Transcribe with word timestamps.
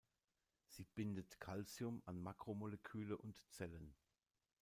Sie 0.65 0.83
bindet 0.95 1.39
Calcium 1.39 2.01
an 2.07 2.19
Makromoleküle 2.23 3.15
und 3.19 3.37
Zellen. 3.51 3.93